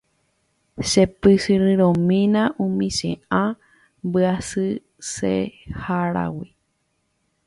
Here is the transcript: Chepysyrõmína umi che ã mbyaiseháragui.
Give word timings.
Chepysyrõmína 0.89 2.43
umi 2.65 2.87
che 2.97 3.11
ã 3.41 3.43
mbyaiseháragui. 4.07 6.47